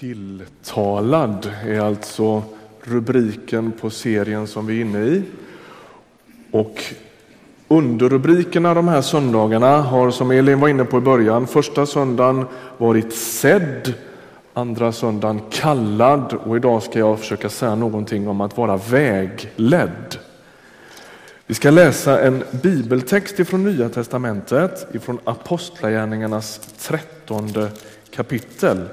[0.00, 2.42] Tilltalad är alltså
[2.82, 5.22] rubriken på serien som vi är inne i.
[6.50, 6.84] Och
[7.68, 12.46] underrubrikerna de här söndagarna har, som Elin var inne på i början, första söndagen
[12.78, 13.94] varit sedd,
[14.54, 20.16] andra söndagen kallad och idag ska jag försöka säga någonting om att vara vägledd.
[21.46, 27.70] Vi ska läsa en bibeltext ifrån Nya testamentet, ifrån Apostlagärningarnas trettonde
[28.10, 28.88] kapitel.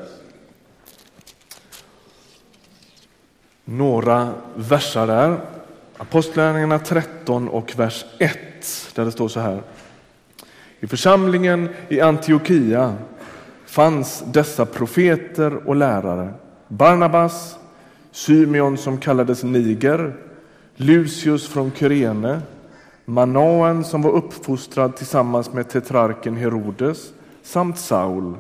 [3.70, 5.40] Några versar där.
[5.98, 8.38] Apostlagärningarna 13 och vers 1
[8.96, 9.62] där det står så här.
[10.80, 12.96] I församlingen i Antiochia
[13.66, 16.34] fanns dessa profeter och lärare.
[16.68, 17.58] Barnabas,
[18.12, 20.16] Symeon som kallades Niger,
[20.76, 22.42] Lucius från Kyrene,
[23.06, 27.12] Manaen som var uppfostrad tillsammans med tetrarken Herodes
[27.44, 28.36] samt Saul.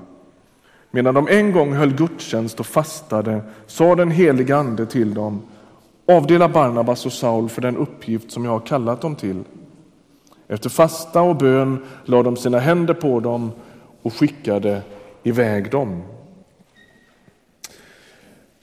[0.92, 5.42] Medan de en gång höll gudstjänst och fastade sa den helige Ande till dem
[6.08, 9.44] Avdela Barnabas och Saul för den uppgift som jag har kallat dem till.
[10.48, 13.52] Efter fasta och bön lade de sina händer på dem
[14.02, 14.82] och skickade
[15.24, 16.04] iväg dem.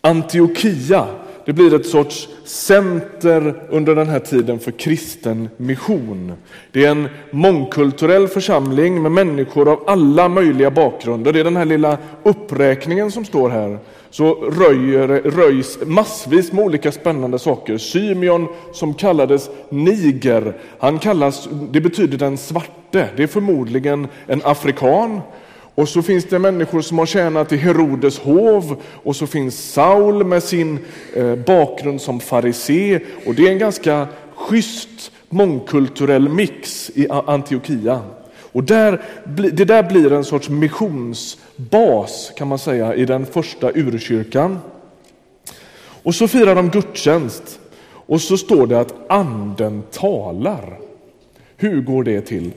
[0.00, 1.06] Antiochia
[1.44, 6.32] det blir ett sorts center under den här tiden för kristen mission.
[6.72, 11.32] Det är en mångkulturell församling med människor av alla möjliga bakgrunder.
[11.32, 13.78] Det är den här lilla uppräkningen som står här.
[14.10, 17.78] Så röjer, röjs massvis med olika spännande saker.
[17.78, 23.08] Symeon som kallades Niger, han kallas, det betyder den svarte.
[23.16, 25.20] Det är förmodligen en afrikan
[25.74, 30.24] och så finns det människor som har tjänat i Herodes hov och så finns Saul
[30.24, 30.78] med sin
[31.14, 38.00] eh, bakgrund som farisé och det är en ganska schysst mångkulturell mix i Antiochia.
[38.54, 39.02] Och där,
[39.52, 44.58] det där blir en sorts missionsbas kan man säga i den första urkyrkan.
[46.02, 47.60] Och så firar de gudstjänst
[48.06, 50.78] och så står det att anden talar.
[51.56, 52.52] Hur går det till?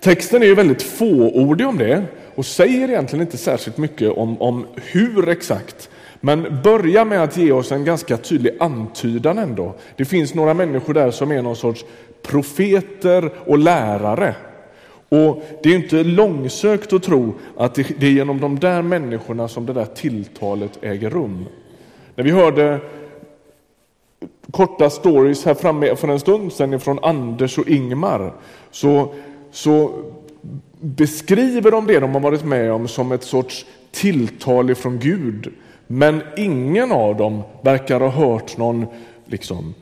[0.00, 4.66] Texten är ju väldigt fåordig om det och säger egentligen inte särskilt mycket om, om
[4.74, 5.90] hur exakt.
[6.20, 9.74] Men börja med att ge oss en ganska tydlig antydan ändå.
[9.96, 11.84] Det finns några människor där som är någon sorts
[12.22, 14.34] profeter och lärare.
[15.08, 19.66] Och Det är inte långsökt att tro att det är genom de där människorna som
[19.66, 21.46] det där tilltalet äger rum.
[22.14, 22.80] När vi hörde
[24.50, 28.32] korta stories här framme för en stund sedan från Anders och Ingmar
[28.70, 29.14] så
[29.56, 29.90] så
[30.80, 35.52] beskriver de det de har varit med om som ett sorts tilltal ifrån Gud.
[35.86, 38.86] Men ingen av dem verkar ha hört någon
[39.26, 39.74] liksom,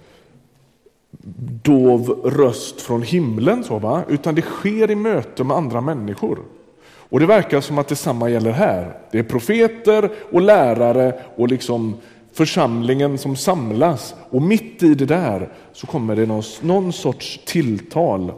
[1.62, 4.02] dov röst från himlen, så, va?
[4.08, 6.38] utan det sker i möte med andra människor.
[6.86, 8.98] Och det verkar som att detsamma gäller här.
[9.10, 11.96] Det är profeter och lärare och liksom
[12.32, 18.32] församlingen som samlas och mitt i det där så kommer det någon, någon sorts tilltal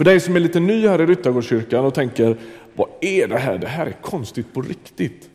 [0.00, 2.36] för dig som är lite ny här i Ryttargårdskyrkan och tänker,
[2.74, 3.58] vad är det här?
[3.58, 5.30] Det här är konstigt på riktigt.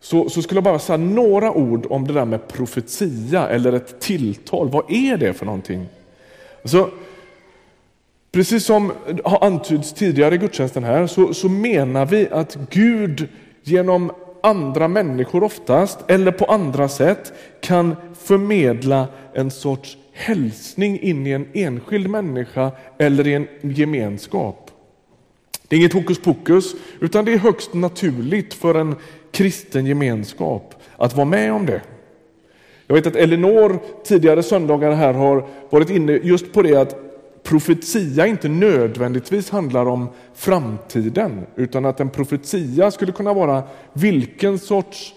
[0.00, 4.00] Så, så skulle jag bara säga några ord om det där med profetia eller ett
[4.00, 4.68] tilltal.
[4.68, 5.86] Vad är det för någonting?
[6.62, 6.90] Alltså,
[8.32, 8.92] precis som
[9.24, 13.28] har antyds tidigare i gudstjänsten här så, så menar vi att Gud
[13.62, 14.12] genom
[14.42, 21.48] andra människor oftast eller på andra sätt kan förmedla en sorts hälsning in i en
[21.52, 24.70] enskild människa eller i en gemenskap.
[25.68, 28.94] Det är inget hokus pokus, utan det är högst naturligt för en
[29.30, 31.80] kristen gemenskap att vara med om det.
[32.86, 36.96] Jag vet att Elinor tidigare söndagar här har varit inne just på det att
[37.42, 43.62] profetia inte nödvändigtvis handlar om framtiden, utan att en profetia skulle kunna vara
[43.92, 45.14] vilken sorts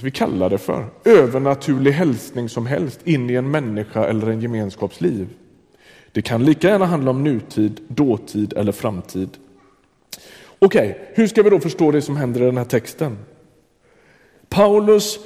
[0.00, 5.00] vi kallar det för, övernaturlig hälsning som helst in i en människa eller en gemenskaps
[5.00, 5.28] liv.
[6.12, 9.28] Det kan lika gärna handla om nutid, dåtid eller framtid.
[10.58, 13.18] Okej, okay, hur ska vi då förstå det som händer i den här texten?
[14.48, 15.18] Paulus,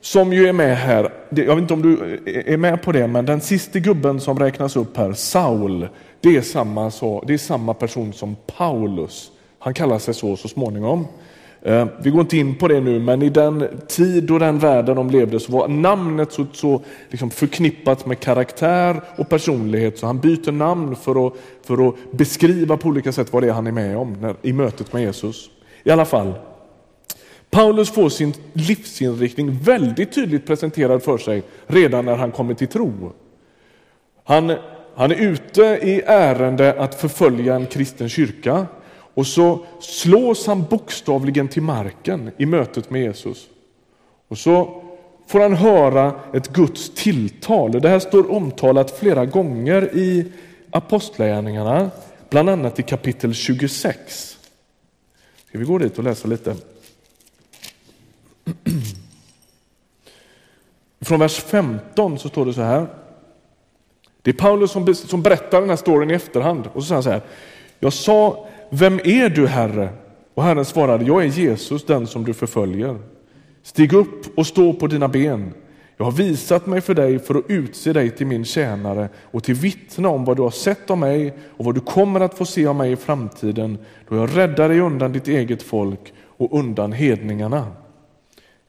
[0.00, 3.26] som ju är med här, jag vet inte om du är med på det, men
[3.26, 5.88] den sista gubben som räknas upp här, Saul,
[6.20, 6.90] det är samma,
[7.26, 9.30] det är samma person som Paulus.
[9.58, 11.06] Han kallar sig så så småningom.
[11.66, 14.96] Eh, vi går inte in på det nu, men i den tid och den världen
[14.96, 20.18] de levde så var namnet så, så liksom förknippat med karaktär och personlighet så han
[20.18, 21.32] byter namn för att,
[21.62, 24.52] för att beskriva på olika sätt vad det är han är med om när, i
[24.52, 25.50] mötet med Jesus.
[25.84, 26.32] I alla fall,
[27.50, 33.12] Paulus får sin livsinriktning väldigt tydligt presenterad för sig redan när han kommer till tro.
[34.24, 34.52] Han,
[34.94, 38.66] han är ute i ärende att förfölja en kristen kyrka
[39.14, 43.48] och så slås han bokstavligen till marken i mötet med Jesus.
[44.28, 44.82] Och så
[45.26, 47.72] får han höra ett Guds tilltal.
[47.72, 50.32] Det här står omtalat flera gånger i
[50.70, 51.90] Apostlagärningarna,
[52.30, 54.38] bland annat i kapitel 26.
[55.48, 56.56] Ska vi gå dit och läsa lite?
[61.00, 62.86] Från vers 15 så står det så här.
[64.22, 66.68] Det är Paulus som, som berättar den här storyn i efterhand.
[66.72, 67.22] Och så säger han så här.
[67.80, 68.46] Jag sa,
[68.78, 69.88] vem är du Herre?
[70.34, 72.98] Och Herren svarade, jag är Jesus, den som du förföljer.
[73.62, 75.52] Stig upp och stå på dina ben.
[75.96, 79.54] Jag har visat mig för dig för att utse dig till min tjänare och till
[79.54, 82.66] vittne om vad du har sett av mig och vad du kommer att få se
[82.66, 83.78] av mig i framtiden
[84.08, 87.66] då jag räddar dig undan ditt eget folk och undan hedningarna.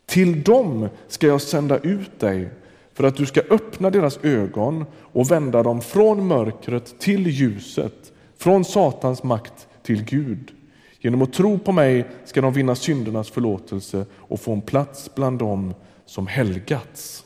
[0.06, 2.50] Till dem ska jag sända ut dig
[2.94, 8.66] för att du ska öppna deras ögon och vända dem från mörkret till ljuset, från
[8.66, 10.52] Satans makt till Gud.
[11.00, 15.40] Genom att tro på mig ska de vinna syndernas förlåtelse och få en plats bland
[15.40, 15.74] dem
[16.06, 17.26] som helgats.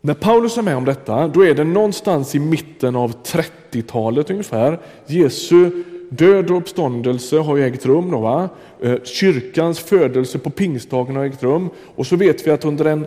[0.00, 4.80] När Paulus är med om detta, då är det någonstans i mitten av 30-talet ungefär.
[5.06, 8.10] Jesu död och uppståndelse har ju ägt rum.
[8.10, 8.48] Då, va?
[8.82, 11.70] Eh, kyrkans födelse på pingstdagen har ägt rum.
[11.96, 13.06] Och så vet vi att under en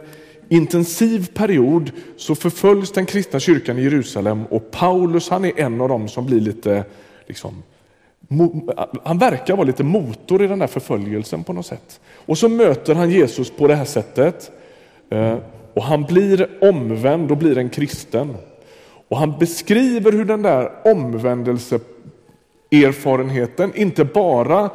[0.49, 5.89] intensiv period så förföljs den kristna kyrkan i Jerusalem och Paulus han är en av
[5.89, 6.83] dem som blir lite,
[7.29, 7.63] liksom,
[9.03, 11.99] han verkar vara lite motor i den här förföljelsen på något sätt.
[12.25, 14.51] Och så möter han Jesus på det här sättet
[15.09, 15.37] eh,
[15.73, 18.35] och han blir omvänd och blir en kristen.
[19.07, 24.69] Och han beskriver hur den där omvändelseerfarenheten inte bara,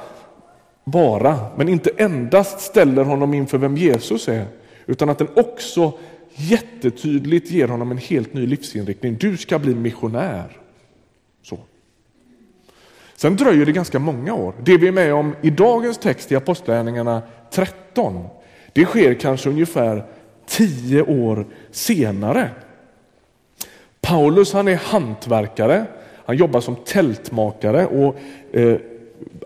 [0.85, 4.47] bara, men inte endast ställer honom inför vem Jesus är,
[4.87, 5.93] utan att den också
[6.35, 9.17] jättetydligt ger honom en helt ny livsinriktning.
[9.21, 10.57] Du ska bli missionär.
[11.43, 11.59] Så.
[13.16, 14.55] Sen dröjer det ganska många år.
[14.62, 18.26] Det vi är med om i dagens text i Apostlagärningarna 13,
[18.72, 20.05] det sker kanske ungefär
[20.46, 22.50] tio år senare.
[24.00, 25.87] Paulus han är hantverkare,
[26.26, 28.16] han jobbar som tältmakare och,
[28.52, 28.76] eh,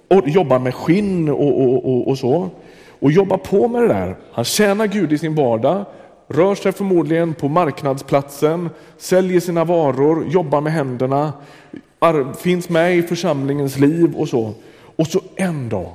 [0.09, 2.51] och jobbar med skinn och, och, och, och så
[3.01, 4.17] och jobbar på med det där.
[4.33, 5.85] Han tjänar Gud i sin vardag,
[6.29, 11.33] rör sig förmodligen på marknadsplatsen, säljer sina varor, jobbar med händerna,
[12.39, 14.55] finns med i församlingens liv och så.
[14.97, 15.95] Och så en dag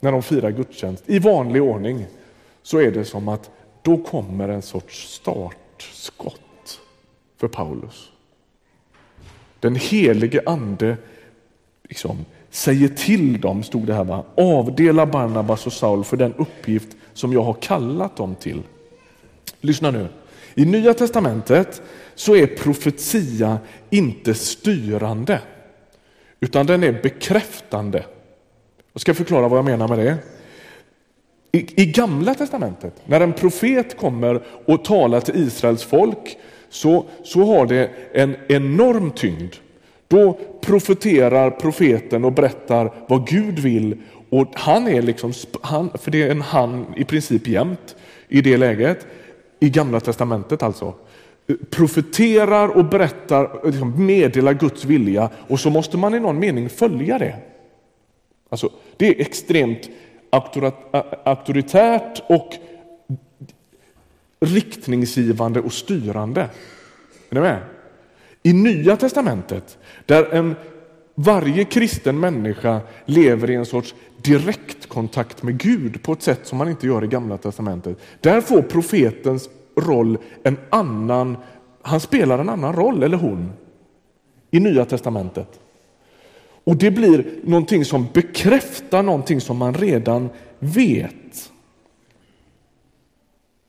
[0.00, 2.06] när de firar gudstjänst i vanlig ordning
[2.62, 3.50] så är det som att
[3.82, 6.80] då kommer en sorts startskott
[7.36, 8.10] för Paulus.
[9.60, 10.96] Den helige ande
[11.88, 14.24] liksom, säger till dem, stod det här, va?
[14.36, 18.62] avdela Barnabas och Saul för den uppgift som jag har kallat dem till.
[19.60, 20.08] Lyssna nu.
[20.54, 21.82] I Nya testamentet
[22.20, 23.58] så är profetia
[23.90, 25.40] inte styrande,
[26.40, 28.04] utan den är bekräftande.
[28.92, 30.16] Jag ska förklara vad jag menar med det.
[31.52, 36.38] I, I Gamla testamentet, när en profet kommer och talar till Israels folk,
[36.68, 39.54] så, så har det en enorm tyngd.
[40.08, 43.96] Då profeterar profeten och berättar vad Gud vill
[44.30, 45.32] och han är liksom,
[45.62, 47.96] han, för det är en han i princip jämt
[48.28, 49.06] i det läget,
[49.60, 50.94] i Gamla testamentet alltså.
[51.70, 57.18] Profeterar och berättar, liksom meddelar Guds vilja och så måste man i någon mening följa
[57.18, 57.36] det.
[58.48, 59.90] Alltså, det är extremt
[61.24, 62.54] auktoritärt och
[64.40, 66.40] riktningsgivande och styrande.
[67.30, 67.62] Är ni med?
[68.42, 70.56] I Nya testamentet, där en,
[71.14, 76.68] varje kristen människa lever i en sorts direktkontakt med Gud på ett sätt som man
[76.68, 77.98] inte gör i Gamla testamentet.
[78.20, 79.48] Där får profetens
[79.80, 81.36] roll en annan,
[81.82, 83.52] han spelar en annan roll, eller hon,
[84.50, 85.60] i Nya testamentet.
[86.64, 91.50] Och det blir någonting som bekräftar någonting som man redan vet.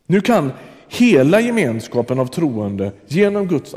[0.08, 0.52] Nu kan
[0.88, 3.76] hela gemenskapen av troende genom Guds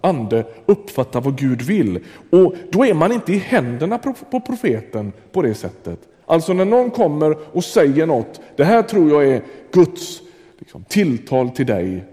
[0.00, 2.04] ande uppfatta vad Gud vill.
[2.30, 3.98] Och då är man inte i händerna
[4.30, 5.98] på profeten på det sättet.
[6.26, 10.22] Alltså när någon kommer och säger något, det här tror jag är Guds
[10.60, 12.04] liksom, tilltal till dig,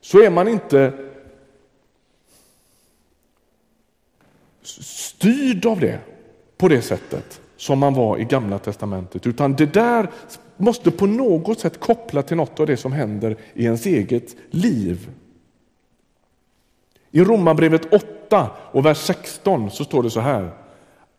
[0.00, 0.92] så är man inte
[4.62, 5.98] styrd av det
[6.56, 10.10] på det sättet som man var i Gamla testamentet, utan det där
[10.56, 15.10] måste på något sätt koppla till något av det som händer i ens eget liv.
[17.10, 20.50] I Romarbrevet 8 och vers 16 så står det så här.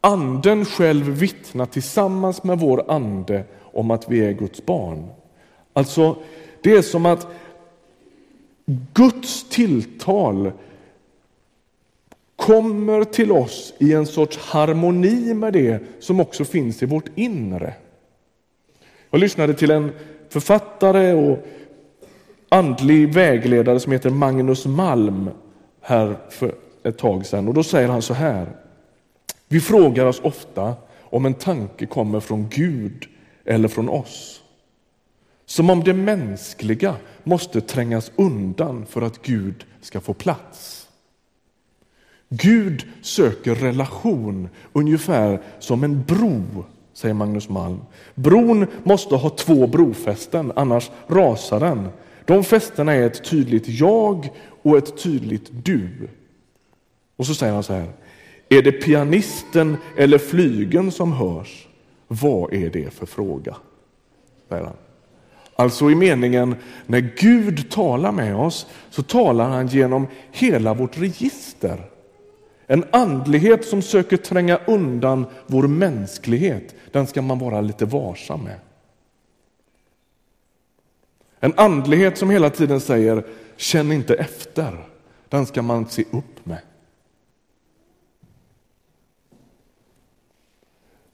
[0.02, 5.08] Anden själv vittnar tillsammans med vår ande om att vi är Guds barn.
[5.74, 6.16] Alltså,
[6.62, 7.28] det är som att
[8.94, 10.52] Guds tilltal
[12.36, 17.74] kommer till oss i en sorts harmoni med det som också finns i vårt inre.
[19.10, 19.92] Jag lyssnade till en
[20.30, 21.48] författare och
[22.50, 25.30] andlig vägledare som heter Magnus Malm
[25.82, 28.48] här för ett tag sedan och då säger han så här.
[29.48, 33.06] Vi frågar oss ofta om en tanke kommer från Gud
[33.46, 34.42] eller från oss.
[35.50, 40.88] Som om det mänskliga måste trängas undan för att Gud ska få plats.
[42.30, 47.80] Gud söker relation ungefär som en bro, säger Magnus Malm.
[48.16, 51.90] Bron måste ha två brofästen, annars rasar den.
[52.26, 54.30] De fästena är ett tydligt jag
[54.62, 55.90] och ett tydligt du.
[57.16, 57.92] Och så säger han så här.
[58.50, 61.68] Är det pianisten eller flygen som hörs?
[62.08, 63.56] Vad är det för fråga?
[64.50, 64.74] Säger han.
[65.60, 71.90] Alltså i meningen, när Gud talar med oss så talar han genom hela vårt register.
[72.68, 78.60] En andlighet som söker tränga undan vår mänsklighet, den ska man vara lite varsam med.
[81.40, 83.24] En andlighet som hela tiden säger
[83.56, 84.86] känn inte efter,
[85.30, 86.62] den ska man se upp med.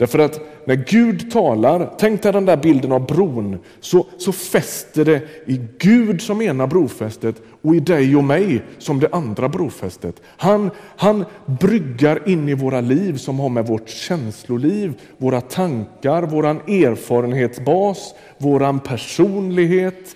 [0.04, 5.06] Därför att när Gud talar, tänk dig den där bilden av bron, så, så fäster
[5.06, 10.22] det i Gud som ena brofästet och i dig och mig som det andra brofästet.
[10.26, 16.58] Han, han bryggar in i våra liv som har med vårt känsloliv, våra tankar, våran
[16.58, 20.16] erfarenhetsbas, våran personlighet,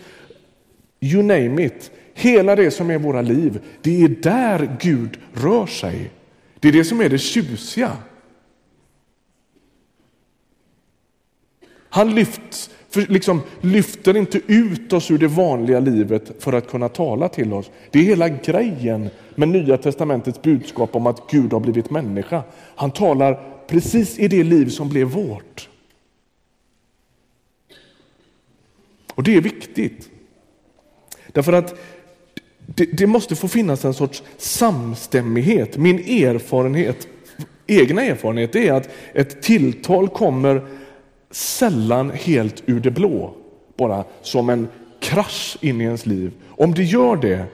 [1.00, 1.92] you name it.
[2.14, 6.12] Hela det som är våra liv, det är där Gud rör sig.
[6.60, 7.92] Det är det som är det tjusiga.
[11.98, 17.30] Han lyfts, liksom, lyfter inte ut oss ur det vanliga livet för att kunna tala
[17.30, 17.72] till oss.
[17.92, 22.44] Det är hela grejen med Nya testamentets budskap om att Gud har blivit människa.
[22.76, 25.70] Han talar precis i det liv som blev vårt.
[29.14, 30.10] Och det är viktigt.
[31.28, 31.80] Därför att
[32.66, 35.78] det, det, måste få finnas en sorts samstämmighet.
[35.78, 37.08] Min erfarenhet,
[37.68, 40.62] egna erfarenhet är att ett tilltal kommer
[41.32, 43.34] sällan helt ur det blå,
[43.78, 44.68] bara som en
[45.00, 46.32] krasch in i ens liv.
[46.48, 47.46] Om det gör det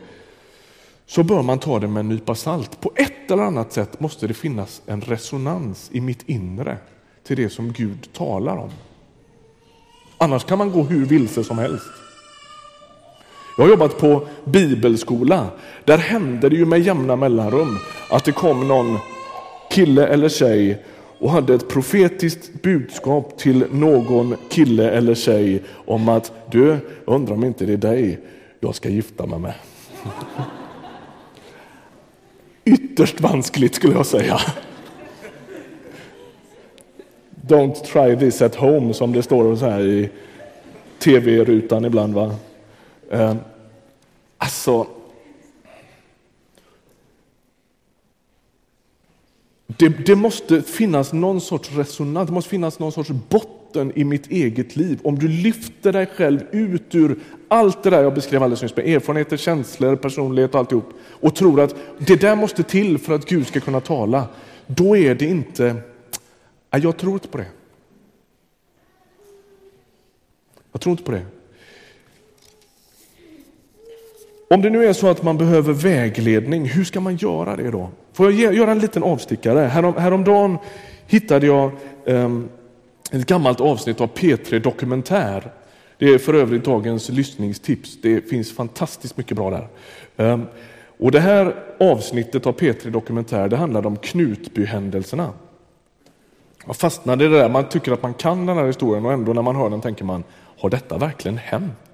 [1.06, 2.82] så bör man ta det med en nypa salt.
[2.82, 6.77] På ett eller annat sätt måste det finnas en resonans i mitt inre
[7.24, 8.72] till det som Gud talar om.
[10.18, 11.88] Annars kan man gå hur vilse som helst.
[13.58, 15.48] Jag har jobbat på bibelskola.
[15.86, 17.77] Där hände det ju med jämna mellanrum
[18.10, 18.98] att det kom någon
[19.70, 20.86] kille eller tjej
[21.24, 27.44] och hade ett profetiskt budskap till någon kille eller tjej om att du, undrar om
[27.44, 28.20] inte det är dig
[28.60, 29.53] jag ska gifta mig med.
[32.65, 34.39] Ytterst vanskligt skulle jag säga.
[37.48, 40.10] Don't try this at home som det står så här i
[41.00, 42.13] tv-rutan ibland.
[42.13, 42.36] Va?
[43.10, 43.36] Eh,
[44.38, 44.88] alltså,
[49.83, 54.31] Det, det, måste finnas någon sorts resonans, det måste finnas någon sorts botten i mitt
[54.31, 54.99] eget liv.
[55.03, 58.87] Om du lyfter dig själv ut ur allt det där jag beskrev alldeles nyss med
[58.87, 63.47] erfarenheter, känslor, personlighet och alltihop och tror att det där måste till för att Gud
[63.47, 64.27] ska kunna tala.
[64.67, 65.75] Då är det inte,
[66.71, 67.47] jag tror inte på det.
[70.71, 71.25] Jag tror inte på det.
[74.49, 77.89] Om det nu är så att man behöver vägledning, hur ska man göra det då?
[78.13, 79.60] Får jag göra en liten avstickare?
[79.60, 80.58] Härom, häromdagen
[81.08, 81.72] hittade jag
[82.05, 82.50] ehm,
[83.12, 85.51] ett gammalt avsnitt av P3 Dokumentär.
[85.98, 88.01] Det är för övrigt dagens lyssningstips.
[88.01, 89.67] Det finns fantastiskt mycket bra där.
[90.17, 90.46] Ehm,
[90.98, 95.29] och Det här avsnittet av P3 Dokumentär det handlade om Knutbyhändelserna.
[96.65, 97.50] Jag fastnade i det där.
[97.50, 100.05] Man tycker att man kan den här historien och ändå när man hör den tänker
[100.05, 100.24] man,
[100.60, 101.92] har detta verkligen hänt?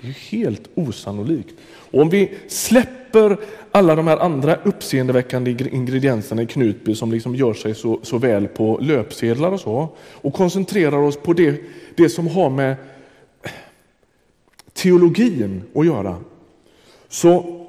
[0.00, 1.54] Det är helt osannolikt.
[1.90, 3.36] Och om vi släpper
[3.70, 8.48] alla de här andra uppseendeväckande ingredienserna i Knutby som liksom gör sig så, så väl
[8.48, 11.60] på löpsedlar och så och koncentrerar oss på det,
[11.94, 12.70] det som har med
[13.42, 13.50] eh,
[14.72, 16.16] teologin att göra
[17.08, 17.66] så,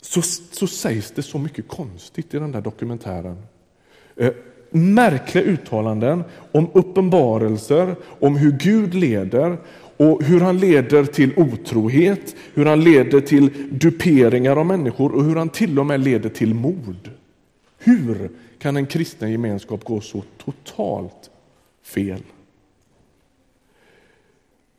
[0.00, 3.42] så, så sägs det så mycket konstigt i den där dokumentären.
[4.16, 4.32] Eh,
[4.72, 9.58] märkliga uttalanden om uppenbarelser, om hur Gud leder
[9.96, 15.36] och hur han leder till otrohet, hur han leder till duperingar av människor och hur
[15.36, 17.10] han till och med leder till mord.
[17.78, 21.30] Hur kan en kristen gemenskap gå så totalt
[21.82, 22.22] fel?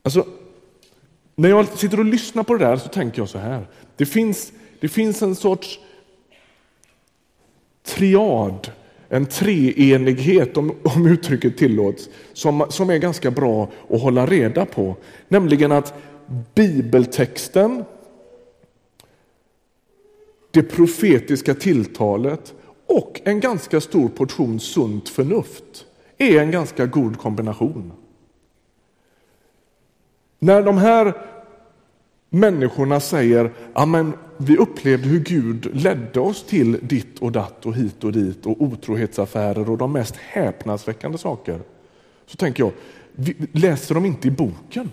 [0.03, 0.27] Alltså,
[1.35, 3.67] när jag sitter och lyssnar på det där så tänker jag så här.
[3.95, 5.79] Det finns, det finns en sorts
[7.83, 8.71] triad,
[9.13, 14.95] en treenighet om, om uttrycket tillåts, som, som är ganska bra att hålla reda på.
[15.27, 15.93] Nämligen att
[16.55, 17.83] bibeltexten,
[20.51, 22.53] det profetiska tilltalet
[22.85, 25.85] och en ganska stor portion sunt förnuft
[26.17, 27.91] är en ganska god kombination.
[30.39, 31.13] När de här
[32.33, 38.03] människorna säger Amen, vi upplevde hur Gud ledde oss till ditt och datt och hit
[38.03, 41.59] och dit och otrohetsaffärer och de mest häpnadsväckande saker.
[42.25, 42.71] Så tänker jag,
[43.51, 44.91] läser de inte i boken?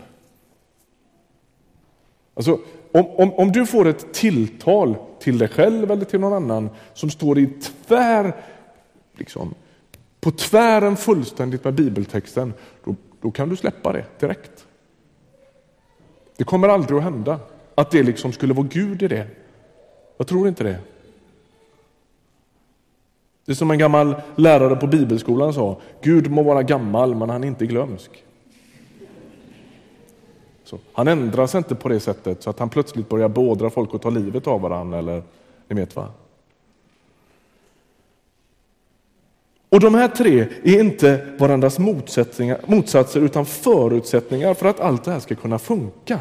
[2.34, 2.58] Alltså,
[2.92, 7.10] om, om, om du får ett tilltal till dig själv eller till någon annan som
[7.10, 7.46] står i
[7.86, 8.36] tvär,
[9.14, 9.54] liksom,
[10.20, 12.54] på tvären fullständigt med bibeltexten,
[12.84, 14.66] då, då kan du släppa det direkt.
[16.40, 17.40] Det kommer aldrig att hända
[17.74, 19.26] att det liksom skulle vara Gud i det.
[20.16, 20.78] Jag tror inte det.
[23.44, 27.44] Det är som en gammal lärare på bibelskolan sa, Gud må vara gammal men han
[27.44, 28.24] är inte glömsk.
[30.64, 33.94] Så, han ändrar sig inte på det sättet så att han plötsligt börjar beordra folk
[33.94, 34.98] att ta livet av varandra.
[34.98, 35.22] Eller,
[35.68, 36.08] ni vet vad.
[39.70, 41.78] Och de här tre är inte varandras
[42.66, 46.18] motsatser utan förutsättningar för att allt det här ska kunna funka.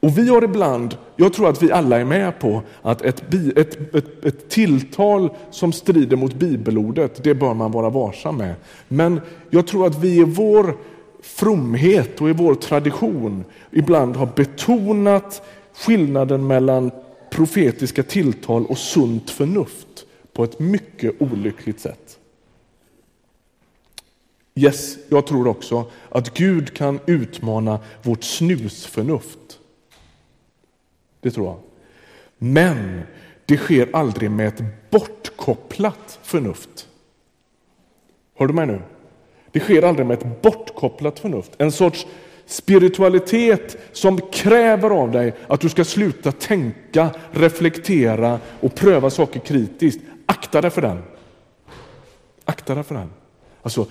[0.00, 3.94] Och vi har ibland, jag tror att vi alla är med på att ett, ett,
[3.94, 8.54] ett, ett, tilltal som strider mot bibelordet, det bör man vara varsam med.
[8.88, 10.76] Men jag tror att vi i vår
[11.22, 15.42] fromhet och i vår tradition ibland har betonat
[15.74, 16.90] skillnaden mellan
[17.30, 22.18] profetiska tilltal och sunt förnuft på ett mycket olyckligt sätt.
[24.54, 29.58] Yes, jag tror också att Gud kan utmana vårt snusförnuft.
[31.20, 31.58] Det tror jag.
[32.38, 33.02] Men
[33.46, 36.88] det sker aldrig med ett bortkopplat förnuft.
[38.34, 38.82] Hör du mig nu?
[39.52, 41.52] Det sker aldrig med ett bortkopplat förnuft.
[41.58, 42.06] En sorts
[42.46, 50.00] spiritualitet som kräver av dig att du ska sluta tänka, reflektera och pröva saker kritiskt.
[50.30, 51.02] Akta dig för den.
[52.44, 53.10] Akta dig för den.
[53.62, 53.86] Alltså,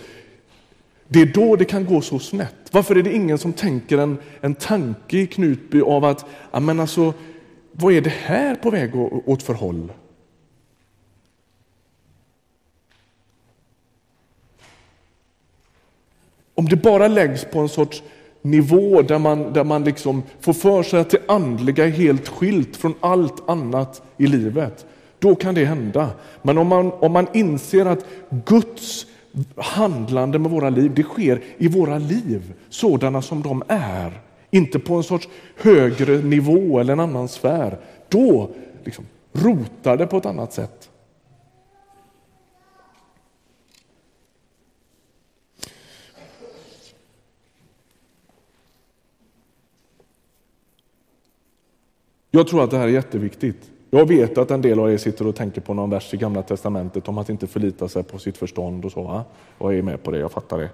[1.07, 2.55] det är då det kan gå så snett.
[2.71, 7.13] Varför är det ingen som tänker en, en tanke i Knutby av att, men alltså,
[7.71, 9.91] vad är det här på väg åt för håll?
[16.55, 18.03] Om det bara läggs på en sorts
[18.41, 22.77] nivå där man, där man liksom får för sig att det andliga är helt skilt
[22.77, 24.85] från allt annat i livet,
[25.19, 26.09] då kan det hända.
[26.41, 28.05] Men om man, om man inser att
[28.45, 29.05] Guds
[29.55, 34.21] handlande med våra liv, det sker i våra liv, sådana som de är.
[34.51, 37.79] Inte på en sorts högre nivå eller en annan sfär.
[38.09, 38.49] Då
[38.83, 40.89] liksom, rotar det på ett annat sätt.
[52.31, 53.71] Jag tror att det här är jätteviktigt.
[53.89, 56.41] Jag vet att en del av er sitter och tänker på någon vers i Gamla
[56.41, 59.03] Testamentet om att inte förlita sig på sitt förstånd och så.
[59.03, 59.23] Va?
[59.59, 60.69] Jag är med på det, jag fattar det.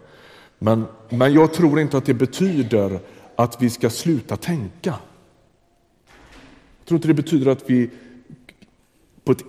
[0.60, 3.00] Men, men jag tror inte att det betyder
[3.36, 4.94] att vi ska sluta tänka.
[6.80, 7.90] Jag tror inte det betyder att vi
[9.24, 9.44] på ett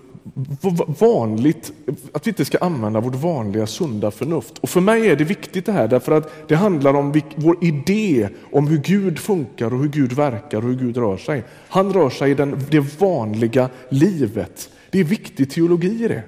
[1.01, 1.73] vanligt,
[2.12, 4.59] att vi inte ska använda vårt vanliga sunda förnuft.
[4.59, 8.29] Och för mig är det viktigt det här därför att det handlar om vår idé
[8.53, 11.45] om hur Gud funkar och hur Gud verkar och hur Gud rör sig.
[11.69, 14.71] Han rör sig i den, det vanliga livet.
[14.91, 16.23] Det är viktig teologi i det.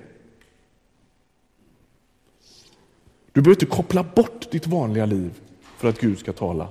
[3.33, 5.31] Du behöver inte koppla bort ditt vanliga liv
[5.77, 6.69] för att Gud ska tala.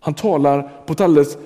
[0.00, 1.38] Han talar på ett alldeles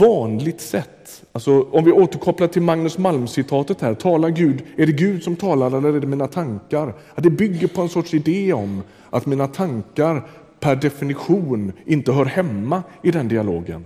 [0.00, 1.24] vanligt sätt.
[1.32, 5.78] Alltså, om vi återkopplar till Magnus Malm-citatet här, talar Gud, är det Gud som talar
[5.78, 6.94] eller är det mina tankar?
[7.14, 10.28] Att det bygger på en sorts idé om att mina tankar
[10.60, 13.84] per definition inte hör hemma i den dialogen.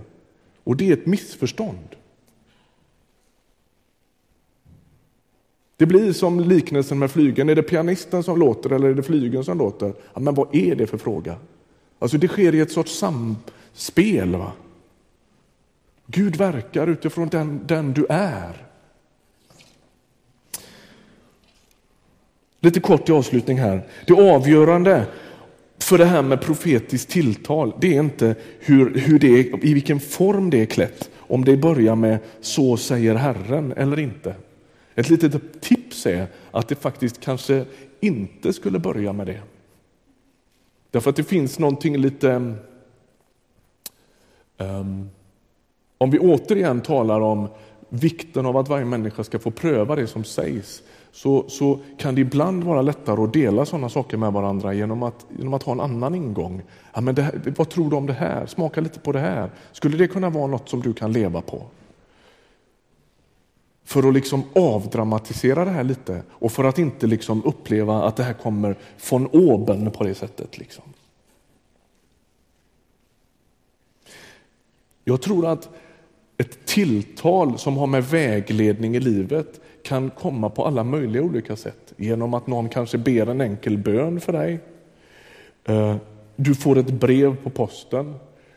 [0.65, 1.97] Och det är ett missförstånd.
[5.77, 7.49] Det blir som liknelsen med flygen.
[7.49, 9.95] Är det pianisten som låter eller är det flygen som låter?
[10.15, 11.37] Ja, men vad är det för fråga?
[11.99, 14.37] Alltså det sker i ett sorts samspel.
[14.37, 14.53] Va?
[16.07, 18.67] Gud verkar utifrån den, den du är.
[22.61, 23.87] Lite kort i avslutning här.
[24.07, 25.07] Det avgörande
[25.79, 30.01] för det här med profetiskt tilltal, det är inte hur, hur det är, i vilken
[30.01, 31.11] form det är klätt.
[31.17, 34.35] Om det börjar med så säger Herren eller inte.
[34.95, 37.65] Ett litet tips är att det faktiskt kanske
[38.01, 39.41] inte skulle börja med det.
[40.91, 42.55] Därför att det finns någonting lite
[44.59, 45.11] um,
[45.99, 47.49] om vi återigen talar om
[47.89, 50.83] vikten av att varje människa ska få pröva det som sägs
[51.17, 55.27] så, så kan det ibland vara lättare att dela sådana saker med varandra genom att,
[55.39, 56.63] genom att ha en annan ingång.
[56.95, 58.47] Ja, men det, vad tror du om det här?
[58.47, 59.51] Smaka lite på det här.
[59.73, 61.63] Skulle det kunna vara något som du kan leva på?
[63.85, 68.23] För att liksom avdramatisera det här lite och för att inte liksom uppleva att det
[68.23, 70.59] här kommer från oben på det sättet.
[70.59, 70.85] Liksom.
[75.05, 75.69] Jag tror att
[76.39, 81.95] ett tilltal som har med vägledning i livet kan komma på alla möjliga olika sätt.
[81.97, 84.61] Genom att någon kanske ber en enkel bön för dig.
[85.65, 85.97] Eh,
[86.37, 88.15] du får ett brev på posten.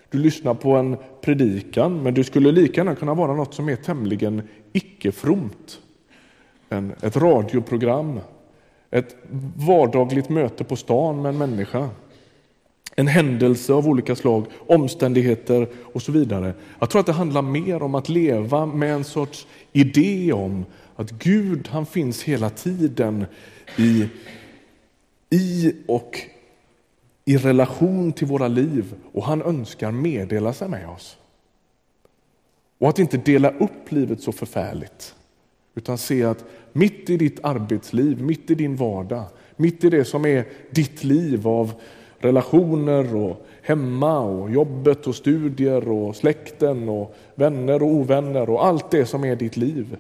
[0.10, 3.76] Du lyssnar på en predikan, men det skulle lika gärna kunna vara något som är
[3.76, 4.42] tämligen
[4.74, 5.80] icke-fromt.
[7.02, 8.20] ett radioprogram,
[8.92, 9.16] ett
[9.56, 11.90] vardagligt möte på stan med en människa
[13.00, 16.54] en händelse av olika slag, omständigheter och så vidare.
[16.80, 21.12] Jag tror att det handlar mer om att leva med en sorts idé om att
[21.12, 23.26] Gud han finns hela tiden
[23.78, 24.08] i,
[25.30, 26.20] i och
[27.26, 31.18] i relation till våra liv och han önskar meddela sig med oss.
[32.78, 35.16] Och att inte dela upp livet så förfärligt
[35.76, 40.26] utan se att mitt i ditt arbetsliv, mitt i din vardag, mitt i det som
[40.26, 41.74] är ditt liv av
[42.20, 48.92] relationer och hemma och jobbet och studier och släkten och vänner och ovänner och allt
[48.92, 49.98] det som är ditt liv.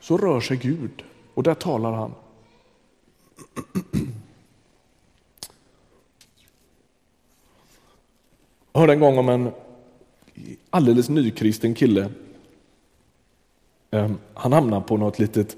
[0.00, 1.04] Så rör sig Gud
[1.34, 2.12] och där talar han.
[8.72, 9.50] Jag hörde en gång om en
[10.70, 12.10] alldeles nykristen kille.
[13.90, 15.56] Ehm, han hamnade på något litet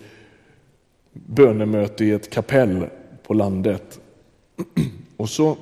[1.12, 2.86] bönemöte i ett kapell
[3.22, 4.00] på landet.
[5.16, 5.56] Och så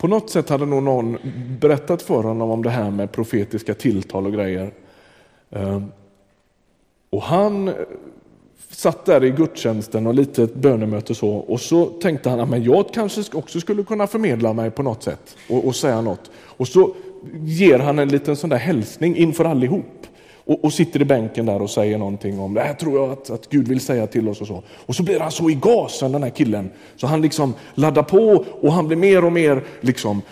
[0.00, 1.18] på något sätt hade nog någon
[1.60, 4.72] berättat för honom om det här med profetiska tilltal och grejer.
[5.50, 5.92] Ehm,
[7.10, 7.74] och han eh,
[8.70, 12.84] satt där i gudstjänsten och lite ett bönemöte så och så tänkte han att jag
[12.94, 16.30] kanske också skulle kunna förmedla mig på något sätt och, och säga något.
[16.36, 16.94] Och så
[17.42, 20.06] ger han en liten sån där hälsning inför allihop
[20.50, 23.30] och, och, sitter i bänken där och säger någonting om det här tror jag att,
[23.30, 24.62] att Gud vill säga till oss och så.
[24.86, 28.44] Och så blir han så i gasen den här killen så han liksom laddar på
[28.60, 30.22] och han blir mer och mer liksom,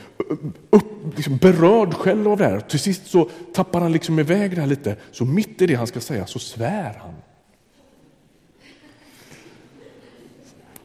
[0.71, 2.61] upp, liksom berörd själv av det här.
[2.61, 5.87] Till sist så tappar han liksom iväg det här lite så mitt i det han
[5.87, 7.15] ska säga så svär han.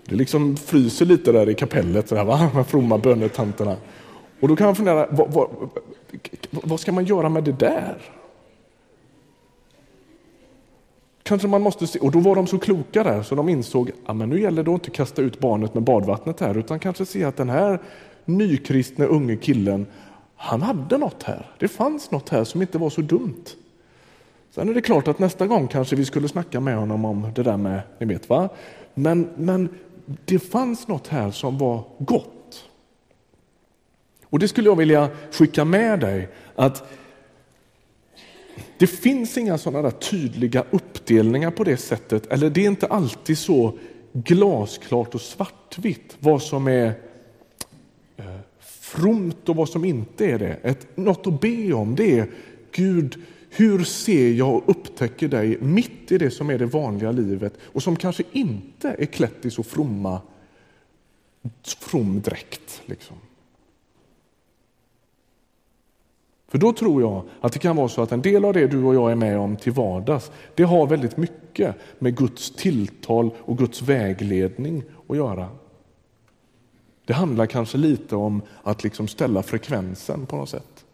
[0.06, 2.52] Det liksom fryser lite där i kapellet, så här, va?
[2.54, 3.76] de fromma bönetanterna.
[4.40, 5.50] Och då kan man fundera, vad, vad,
[6.50, 7.98] vad ska man göra med det där?
[11.24, 14.16] Kanske man måste se, och då var de så kloka där så de insåg att
[14.16, 17.38] nu gäller det att inte kasta ut barnet med badvattnet här utan kanske se att
[17.38, 17.80] den här
[18.26, 19.86] nykristne unge killen,
[20.36, 21.52] han hade något här.
[21.60, 23.44] Det fanns något här som inte var så dumt.
[24.52, 27.44] Sen är det klart att nästa gång kanske vi skulle snacka med honom om det
[27.44, 28.50] där med, ni vet va?
[28.94, 29.70] Men, men
[30.26, 32.70] det fanns något här som var gott.
[34.26, 36.84] Och det skulle jag vilja skicka med dig att
[38.84, 43.38] det finns inga sådana där tydliga uppdelningar på det sättet, eller det är inte alltid
[43.38, 43.78] så
[44.14, 46.94] glasklart och svartvitt vad som är
[48.18, 50.58] eh, fromt och vad som inte är det.
[50.62, 52.28] Ett, något att be om det är
[52.72, 57.54] Gud, hur ser jag och upptäcker dig mitt i det som är det vanliga livet
[57.62, 60.22] och som kanske inte är klätt i så fromma,
[61.80, 62.82] from dräkt.
[62.86, 63.18] Liksom.
[66.54, 68.84] För då tror jag att det kan vara så att en del av det du
[68.84, 73.58] och jag är med om till vardags, det har väldigt mycket med Guds tilltal och
[73.58, 75.50] Guds vägledning att göra.
[77.06, 80.86] Det handlar kanske lite om att liksom ställa frekvensen på något sätt.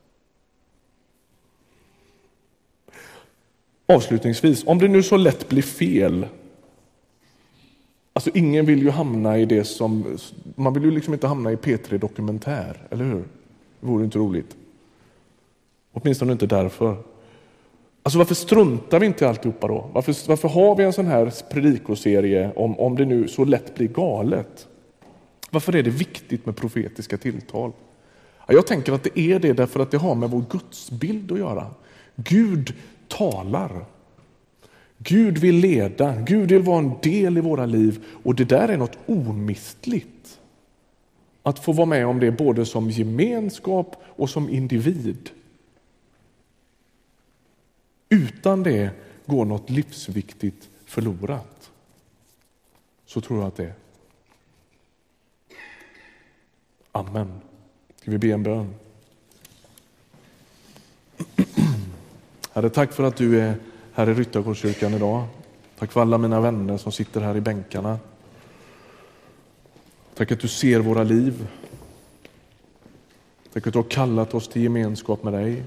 [3.85, 6.27] Avslutningsvis, om det nu så lätt blir fel.
[8.13, 10.17] Alltså ingen vill ju hamna i det som,
[10.55, 13.23] man vill ju liksom inte hamna i P3 Dokumentär, eller hur?
[13.79, 14.55] Det vore inte roligt.
[15.93, 16.97] Åtminstone inte därför.
[18.03, 19.89] Alltså varför struntar vi inte i alltihopa då?
[19.93, 23.87] Varför, varför har vi en sån här predikoserie om, om det nu så lätt blir
[23.87, 24.67] galet?
[25.49, 27.71] Varför är det viktigt med profetiska tilltal?
[28.47, 31.67] Jag tänker att det är det därför att det har med vår gudsbild att göra.
[32.15, 32.73] Gud
[33.07, 33.85] talar.
[34.97, 38.77] Gud vill leda, Gud vill vara en del i våra liv och det där är
[38.77, 40.39] något omistligt.
[41.43, 45.29] Att få vara med om det både som gemenskap och som individ.
[48.09, 48.91] Utan det
[49.25, 51.71] går något livsviktigt förlorat.
[53.05, 53.73] Så tror jag att det är.
[56.91, 57.41] Amen.
[57.95, 58.73] Ska vi be en bön?
[62.53, 63.55] Herre, tack för att du är
[63.93, 65.27] här i Ryttargårdskyrkan idag.
[65.79, 67.99] Tack för alla mina vänner som sitter här i bänkarna.
[70.13, 71.47] Tack att du ser våra liv.
[73.53, 75.63] Tack att du har kallat oss till gemenskap med dig.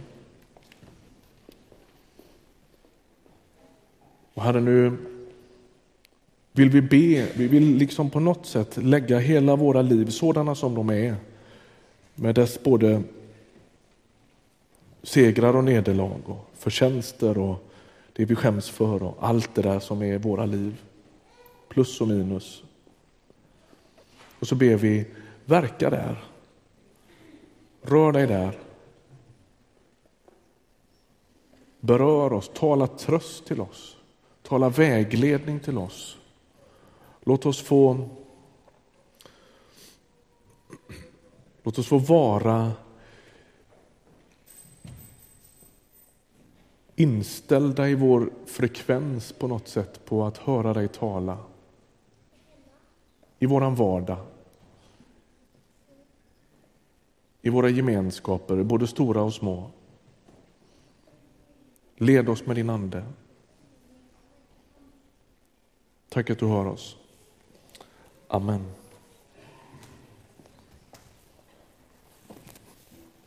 [4.34, 4.96] Och Herre, nu
[6.52, 10.74] vill vi be, vi vill liksom på något sätt lägga hela våra liv sådana som
[10.74, 11.16] de är,
[12.14, 13.02] med dess både
[15.02, 17.68] segrar och nederlag och förtjänster och
[18.12, 20.82] det vi skäms för och allt det där som är våra liv.
[21.68, 22.62] Plus och minus.
[24.38, 25.06] Och så ber vi,
[25.44, 26.24] verka där.
[27.82, 28.58] Rör dig där.
[31.80, 33.96] Berör oss, tala tröst till oss,
[34.42, 36.18] tala vägledning till oss.
[37.20, 38.09] Låt oss få
[41.62, 42.72] Låt oss få vara
[46.96, 51.38] inställda i vår frekvens på något sätt på att höra dig tala.
[53.38, 54.18] I våran vardag.
[57.42, 59.70] I våra gemenskaper, både stora och små.
[61.96, 63.05] Led oss med din Ande.
[66.12, 66.96] Tack att du hör oss.
[68.29, 68.81] Amen.